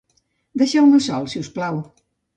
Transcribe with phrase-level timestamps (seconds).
[0.61, 1.79] Deixeu-me sol, si us plau.